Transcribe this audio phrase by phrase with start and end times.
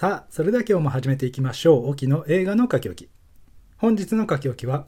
[0.00, 1.90] さあ、それでは今日も始めていきましょう。
[1.90, 3.10] 沖の映画の書き置き。
[3.76, 4.86] 本日の書き置きは、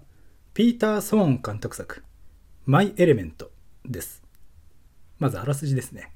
[0.55, 2.03] ピーター・ソーン監督作、
[2.65, 3.51] マイ・エレメント
[3.85, 4.23] です。
[5.19, 6.15] まずあらすじですね。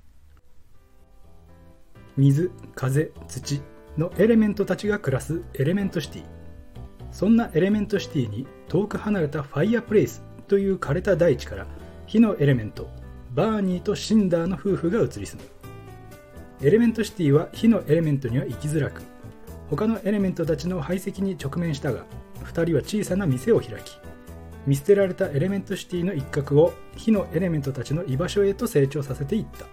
[2.17, 3.61] 水、風、土
[3.99, 6.25] のエレメントたちが暮らすエレメントシティ。
[7.13, 11.67] そんなエレメントシティに遠く離れたファイアプレイスという枯れた大地から
[12.07, 12.89] 火のエレメント、
[13.35, 15.56] バーニーとシンダーの夫婦が移り住む。
[16.63, 19.03] エレメントシティは火のエレメントには生きづらく
[19.69, 22.05] 他のエレメントたちの排斥に直面したが
[22.45, 23.99] 2人は小さな店を開き
[24.67, 29.67] 見捨てられたエレメントシティの一角を火のエレメントたちの居場所へと成長させていった。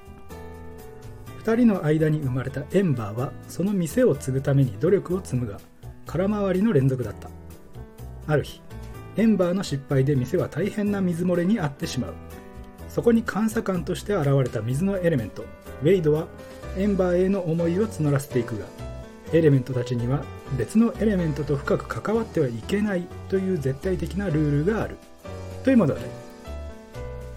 [1.52, 5.60] 2人の間に生まれたエンバーはその店を継ぐために努力を積むが
[6.06, 7.30] 空回りの連続だった。
[8.28, 8.62] ある日
[9.18, 12.14] エンバーの失敗で店は大変な水漏れに遭ってしまう。
[12.88, 15.44] そこに監査官として現れた水のエレメント
[15.82, 16.28] ウェイドは
[16.78, 18.66] エンバーへの思いを募らせていくが
[19.32, 20.24] エレメントたちには
[20.58, 24.98] 別のエレメントと深く関わってはいけないという絶対的なルールがある。
[25.64, 26.00] という物語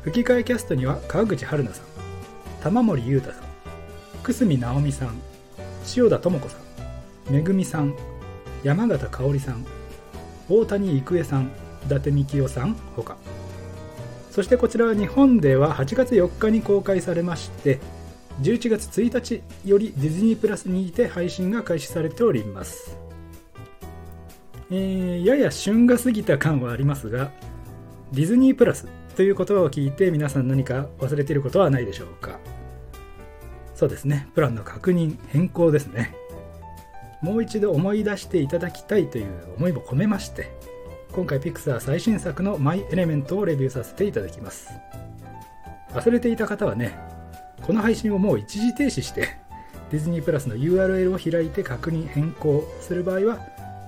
[0.03, 3.43] 吹き替えキャストには川口春奈さん玉森裕太さん
[4.25, 5.21] 久住直美さん
[5.97, 7.95] 塩田智子さんめぐみさん
[8.63, 9.65] 山形香織さん
[10.49, 11.51] 大谷郁恵さん
[11.87, 13.17] 伊達みきおさんほか。
[14.31, 17.79] そしてこちらは日本では8月4日に公開されまして
[18.41, 22.99] 11月1日よりディズニープラスにて配信が開始されております、
[24.71, 27.31] えー、やや旬が過ぎた感はありますが
[28.13, 32.39] ディズニープラスという言葉を聞いて皆さん何か忘れていることはないでしょうか。
[33.75, 34.29] そうですね。
[34.35, 36.15] プランの確認変更ですね。
[37.23, 40.55] もう一度思い出していただきたいという思いも込めまして
[41.13, 44.69] 今回ピクサー最新作のマイ・エレメントをレビューさせていただきます。
[45.93, 46.99] 忘れていた方はね
[47.67, 49.37] この配信をもう一時停止して
[49.91, 53.41] ディズニープラスの URL を開いて確認変更する場合は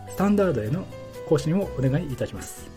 [0.09, 0.85] スタンダードへの
[1.29, 2.69] 更新をお願いいたします。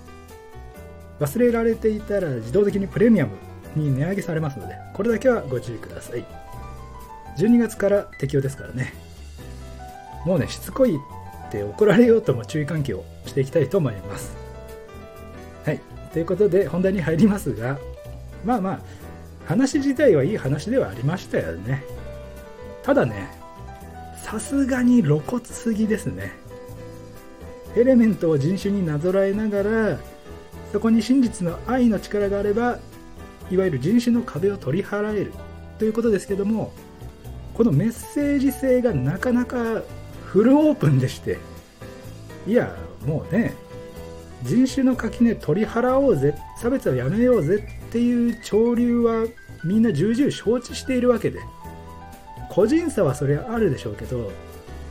[1.19, 3.31] 忘れられていたら自動的にプレミアム
[3.75, 6.25] に値上げされますのでこれだけはご注意ください。
[7.38, 8.94] 12月から適用ですからね。
[10.25, 11.00] もうねしつこいっ
[11.51, 14.35] て怒られようとも注意喚起をしていきたいと思います。
[15.66, 15.79] はい。
[16.13, 17.79] ということで本題に入りますが
[18.44, 18.79] まあまあ
[19.51, 21.84] 話自体はいい話ではありましたよね。
[22.84, 23.28] ただね
[24.23, 26.31] さすがに露骨すぎですね。
[27.75, 30.00] エレメントを人種になぞらえながら
[30.72, 32.79] そこに真実の愛の力があれば
[33.50, 35.34] いわゆる人種の壁を取り払える。
[35.78, 36.72] ということですけども
[37.53, 39.81] このメッセージ性がなかなか
[40.25, 41.39] フルオープンでして
[42.47, 42.73] いや
[43.06, 43.53] もうね
[44.44, 49.25] 人種の垣根取り払おうぜ差別はやめようぜっていう潮流は
[49.63, 51.39] みんな重々承知しているわけで
[52.49, 54.31] 個人差はそれはあるでしょうけど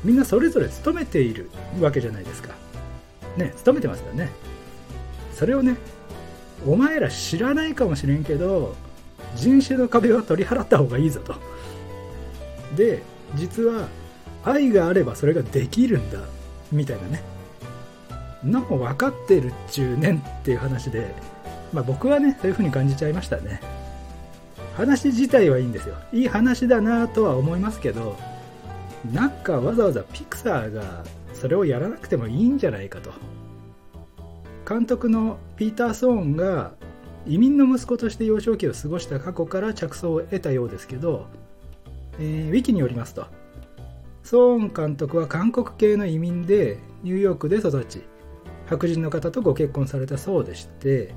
[0.04, 1.50] みんなそれぞれ勤めている
[1.80, 2.54] わけじゃないですか。
[3.36, 4.30] ね勤めてますよね。
[5.34, 5.76] それをね
[6.66, 8.74] お前ら知らないかもしれんけど
[9.36, 11.34] 人種の壁は取り払った方がいいぞと。
[12.76, 13.02] で
[13.34, 13.88] 実は
[14.44, 16.18] 愛があればそれができるんだ
[16.72, 17.22] みたいなね。
[18.42, 21.14] なんか分かってるっちゅうねんっていう話で、
[21.74, 23.60] まあ、僕はねそういう風に感じちゃいましたね。
[24.80, 25.94] 話自体はいいんですよ。
[26.12, 28.16] いい話だなとは思いますけど
[29.12, 31.04] なんかわざわざピクサーが
[31.34, 33.12] それをやらなくてもいいんじゃないかと。
[34.66, 36.74] 監督のピーター・ソーンが
[37.26, 41.26] 移民の息子として幼少期を過ごした過去から着想を得たようですけど、
[42.18, 43.26] えー、ウィキによりますと
[44.22, 48.04] ソーン監督は韓国系の移民でニューヨークで育ち
[48.66, 51.14] 白人の方とご結婚されたそうでして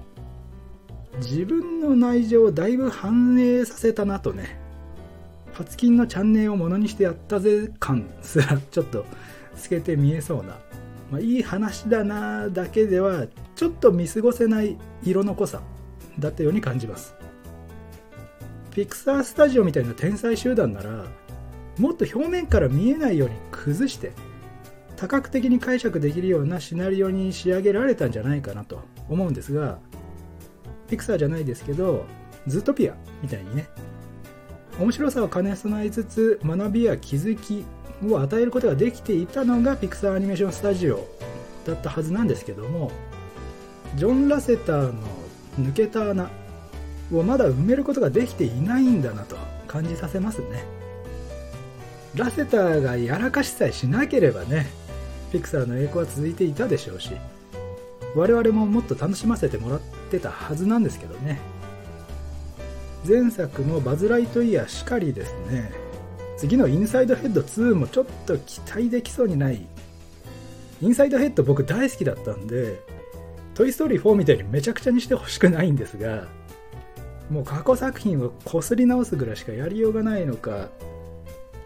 [1.18, 4.64] 自分の内情をだいぶ反映させたなとね。
[5.54, 9.06] パツキンのチャンネルをものにしてやったぜ感すらちょっと
[9.56, 10.58] 透けて見えそうな、
[11.12, 15.62] まあ、いい話だなだけではちょっと見過ごせない色の濃さ
[16.18, 17.16] だったように感じます。
[18.72, 21.06] ピクサースタジオみたいな天才集団なら
[21.78, 24.12] もっと表面から見えないように崩して
[24.96, 29.78] 多角的に解釈できるようなシナリオに仕上げられたんじゃないかなと思うんですが
[30.90, 32.06] ピクサーじゃないですけど
[32.48, 33.68] ズートピアみたいにね。
[34.80, 37.64] 面白さを兼ね備えつつ学びや気づき
[38.10, 41.08] を与えることができていたのがピクサーアニメーションスタジオ
[41.66, 42.92] だったはずなんですけども
[43.96, 44.94] ジョン・ラセターの
[45.60, 46.30] 抜けた穴
[47.12, 49.38] をまだ埋めることができていないんだなと
[49.68, 50.66] 感じさせますね。
[52.16, 54.68] ラセターがやらかしさえしなければね
[55.32, 57.12] ピクサーの栄光は続いていたでしょうし
[58.16, 59.80] 我々ももっと楽しませてもらっ
[60.12, 61.40] てたはずなんですけどね。
[63.08, 65.72] 前作のバズ・ライトイヤーしかりですね。
[66.38, 69.66] 次のインサイドヘッド2もちょっと期待できそうにない。
[70.84, 72.82] インサイドヘッド僕大好きだったんで
[73.54, 76.28] トイ・ストーリー4みたいにめちゃくちゃにしてほしくないんですが
[77.30, 80.70] もう過去作品をこすり直すぐらいしかやりようがないのか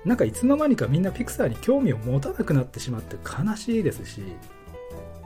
[0.05, 4.21] なんかいつの間にかみんなピクサーに興味を持たなくなってしまって悲しいですし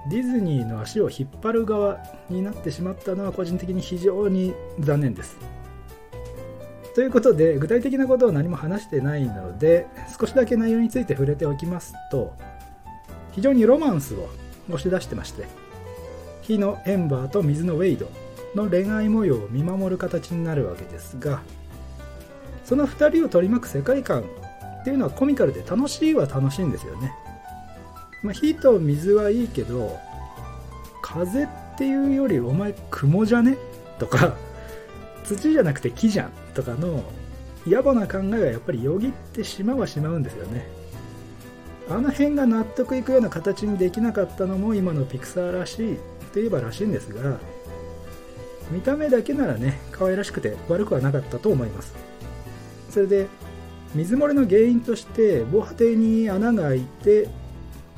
[0.09, 1.99] ディズニーの足を引っ張る側
[2.29, 5.37] になってしまったのは個人的に非常に残念です。
[6.95, 9.87] ということで具体的なことを何も話してないので
[10.19, 12.33] 少しだけ内容について触れておきますと
[13.31, 14.27] 非常にロマンスを
[14.67, 15.45] 押し出してまして
[16.41, 18.11] 火のエンバーと水のウェイド
[18.55, 21.41] の恋愛模様を見守る形になるわけですが
[22.65, 24.23] その2人を取り巻く世界観
[24.81, 27.13] っていうのはコミカルで楽しいは楽しいんですよね、
[28.23, 29.97] まあ、火と水はいいけど
[31.01, 31.47] 風っ
[31.77, 33.57] ていうよりお前雲じゃね？
[33.97, 34.35] とか
[35.23, 37.03] 土じゃなくて木じゃんとかの
[37.65, 40.67] 野暮な考えがやっぱりよぎってしまうはしまうんですよね。
[41.89, 45.97] あの辺が納得いくような形にできなかったのも今のピクサーらしい
[46.33, 47.37] といえばらしいんですが
[48.71, 51.93] 見た目だけならね可愛らしくて悪くはなかったと思います。
[52.89, 53.27] それで
[53.93, 57.27] 水漏れの原因として防波堤に穴が開いて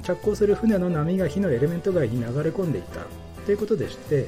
[0.03, 3.01] 着工する船の波が火のエレメント外に流れ込んでいた。
[3.45, 4.27] ということでして、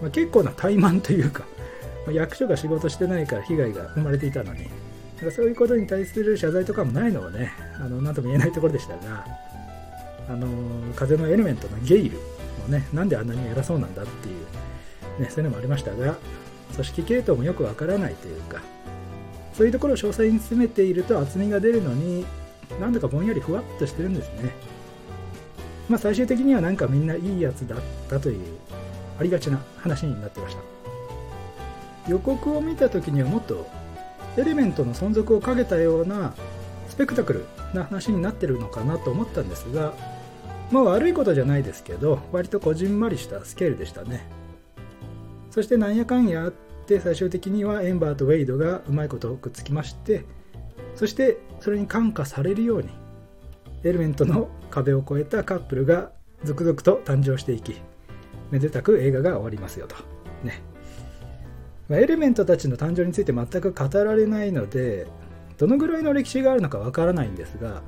[0.00, 1.44] まあ、結構な怠慢というか、
[2.06, 4.68] まあ、役所が仕事してないから被害が生まれていたのに
[5.34, 9.26] そういうことに対する謝罪とかもないのはねあの何とも言えないところでしたが
[10.28, 10.46] あの
[10.94, 12.18] 風のエレメントのゲイル
[12.62, 14.32] もねなんであんなに偉そうなんだってい
[15.18, 16.16] う、ね、そういうのもありましたが
[16.72, 18.62] 組織系統もよくわからないというか
[19.54, 22.24] そういうところを詳細に詰めていると厚みが出るのに
[22.80, 24.54] なんだかぼんやりふわっとしてるんですね。
[25.90, 28.46] まあ最終的にはなんかみんないいやつだったという
[29.18, 30.62] ありがちな話になってました。
[32.08, 33.68] 予告を見た時にはもっと
[34.36, 36.32] エレメントの存続をかけたような
[36.88, 39.92] スペクタクルな話になってるのかなと思ったんですが
[40.70, 44.26] まあ悪いことじゃないですけど割とこじんまりしたスケールでしたね。
[45.50, 46.52] そしてなんやかんやあっ
[46.86, 50.24] て最終的にはエンバーとウェイドがうまいことくっつきまして
[50.94, 52.88] そしてそれに感化されるように
[53.82, 56.12] エレメントの壁を越えたカップルが
[56.44, 57.80] 続々と誕生していき
[58.50, 59.96] めでたく映画が終わりますよと。
[60.44, 60.62] ね。
[61.90, 65.08] エレメントたちの誕生について全く語られないので
[65.58, 67.82] どのぐらいの歴史があるのかわからないんですが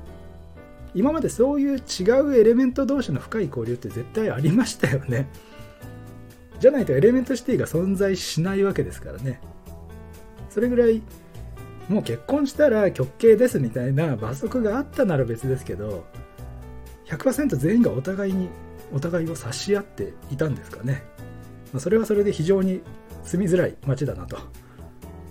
[0.93, 5.27] 今までそういう違うエレメント同士の深い交流って絶対ありましたよね。
[6.59, 9.41] じゃないとエレメントシティが存在しないわけですからね。
[10.49, 11.01] それぐらい
[11.89, 16.05] もう結婚したら極刑ですみたいな罰則があったなら別ですけど
[17.07, 18.49] 100%全員がお互いに
[18.93, 21.03] お互いを察し合っていたんですかね、
[21.73, 22.81] まあ、それはそれで非常に
[23.23, 24.37] 住みづらい街だなと。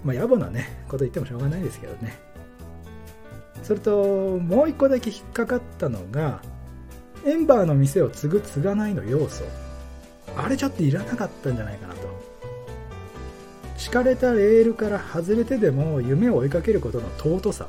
[0.04, 2.18] まあ野暮なねこと言ってもしょうがないですけどね。
[3.62, 6.42] それともう一個だけ引っかかったのが
[7.24, 9.44] エンバーの店を継ぐ継がないの要素。
[10.36, 12.31] あれちょっといらなかったんじゃないかなと。
[13.82, 17.66] 敷かれたレールから外れてでも夢を追いかけることの尊さ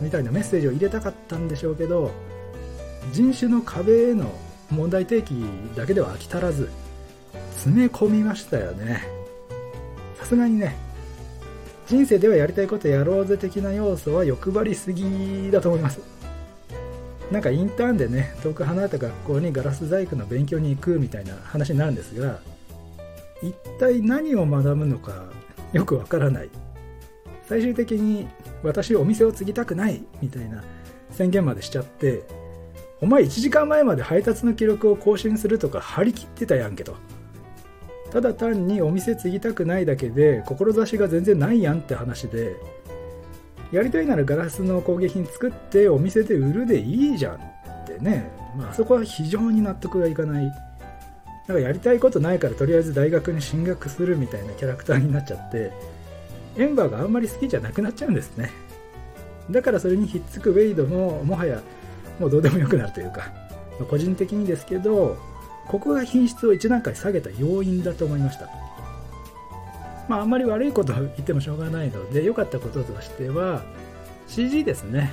[0.00, 2.10] みたいなメッセージを入れたかったんでしょうけど
[3.12, 4.32] 人種の壁への
[4.70, 5.44] 問題提起
[5.76, 6.70] だけでは飽き足らず
[7.56, 9.06] 詰め込みましたよね。
[10.18, 10.74] さすがにね
[11.86, 16.00] 人生ではやりたいことやろうぜ的な要素は欲張りすぎだと思います。
[17.30, 22.40] なんかインターンでね遠く離れた学校にガラス細工の勉強に行くみたいな話になるんですが
[23.42, 25.24] 一体何を学ぶのか
[25.72, 26.50] よくわからない。
[27.48, 28.28] 最終的に
[28.62, 30.62] 私お店を継ぎたくないみたいな
[31.10, 32.22] 宣言までしちゃって
[33.00, 36.94] お前1時間前まで配達の記録を更新するとか張り切ってたやんけと。
[38.10, 42.56] ただ単にお店継ぎたくないだけで志が全然ないやんって話で
[43.72, 47.38] やりたいならガラスの工芸品作ってお店で売るでいいじゃんっ
[47.86, 50.52] てね、まあ、そこは非常に納得がいかない。
[51.52, 55.70] なんかやりたいことないからとりあえず大学に進学するみたいなキャラクターになっちゃって
[56.56, 58.50] エンバーがあんまり好きじゃなくなっちゃうんですね。
[59.50, 61.60] だからそれにひっつくウェイドももはや
[62.18, 63.32] もうどうでもよくなるというか、
[63.78, 65.18] まあ、個人的にですけど
[65.68, 68.48] ここが品質を1段階下げた要因だと思いました。
[70.08, 73.62] まああんまり悪いことを言ってもしょうがないので良かったこととしては
[74.28, 75.12] CG ですね。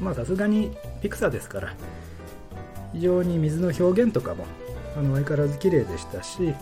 [0.00, 0.70] まあさすがに
[1.02, 1.74] ピクサーですから
[2.92, 4.46] 非常に水の表現とかも
[4.96, 6.54] あの相変わらず綺麗でしたし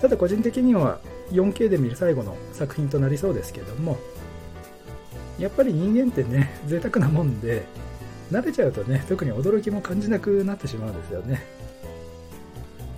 [0.00, 3.98] ただ個人的には 4K で見る最後の作品となりそうですけども
[5.38, 7.64] やっぱり人間ってね 贅沢なもんで
[8.30, 11.44] 慣れちゃうとね特に驚きも感じなくなってしまうんですよね。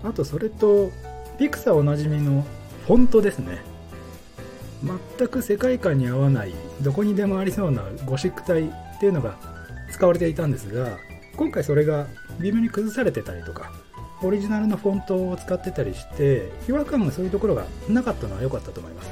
[0.03, 0.91] あとそれと
[1.39, 2.47] ピクサーおなじみの
[2.87, 3.59] フォントですね。
[5.19, 9.37] 全く世界観に合わないどこにでもありそうなゴシック体っていうのが
[9.91, 10.99] 使われていたんですが
[11.37, 12.07] 今回それが
[12.39, 13.73] 微妙に崩されてたりとか
[14.23, 19.11] オリジナルのフォントを使ってたりして違和感がそういうところがなかったのは良かったと思います。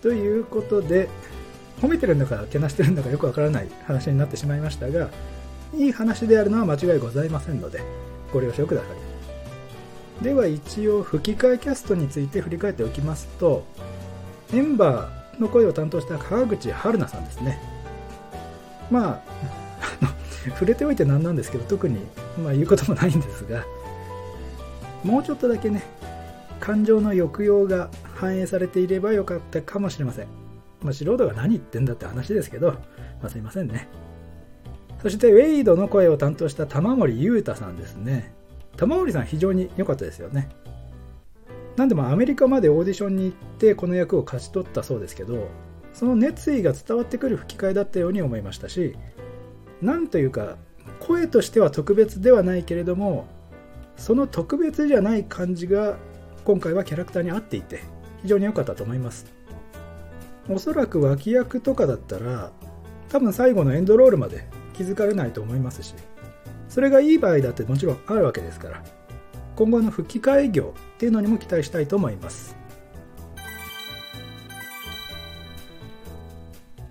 [0.00, 1.08] ということで
[1.80, 5.10] 褒めてるんだかけなしてるんだかよくわからない話になってしまいましたが
[5.74, 7.82] いい話であるのは間違いございませんので
[8.32, 8.86] ご了承くださ
[10.20, 10.24] い。
[10.24, 13.64] では一応吹き替えキャストについて振り返っておきますと
[14.52, 17.60] エンバーの声を担当した川口春奈さんですね。
[18.90, 19.57] まあ
[20.50, 21.98] 触れておいて何なんですけど特に、
[22.42, 23.64] まあ、言うこともないんですが
[25.04, 25.82] もうちょっとだけね
[26.60, 30.26] 感情の抑揚が反映されていればよかったかもしれません、
[30.82, 32.80] まあ、素人が何言ってんだって話ですけど、ま
[33.24, 33.88] あ、すいませんね。
[35.00, 38.34] そしてウェイドの声を担当した玉森裕太さんですね。
[38.76, 40.48] 玉森さん非常に良かったですよね。
[41.76, 45.46] なんでもアメリカまでオーディションに行ってこの役を勝ち取ったそうですけど
[45.92, 48.96] その熱意が伝わってくる吹き替えだったように思いましたし
[49.82, 50.56] なんというか
[51.00, 53.26] 声としては特別ではないけれども
[53.96, 55.96] その特別じゃない感じが
[56.44, 57.82] 今回はキャラクターに合っていて
[58.22, 59.38] 非常に良かったと思います。
[60.50, 62.50] おそらく脇役とかだったら
[63.08, 65.94] 多分最後のエンドロールまで気づかれないと思いますし
[66.68, 68.82] それがいい場合だってもちろんあるわけですから
[69.56, 72.57] 今後の吹き替え業っていうのにも期待したいと思います。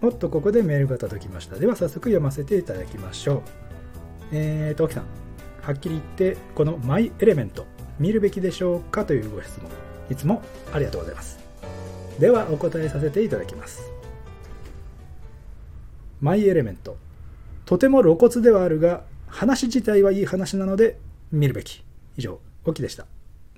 [0.07, 3.67] おっとここでメールが届きましたでは早速読ませていただきましょう
[4.31, 5.05] えーと、沖さん、
[5.61, 7.65] はっきり言って、このマイエレメント、
[7.99, 9.69] 見るべきでしょうかというご質問、
[10.09, 10.41] いつも
[10.73, 11.39] ありがとうございます。
[12.19, 13.89] では、お答えさせていただきます。
[16.19, 16.97] マイエレメント、
[17.65, 20.97] とても露骨ではあるが、話自体はいい話なので、
[21.31, 21.83] 見るべき。
[22.17, 23.05] 以上、沖でした。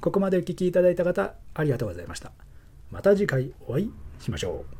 [0.02, 2.32] ここまでお聴きいただいた方、ありがとうございました。
[2.92, 4.79] また次回お会いしましょう。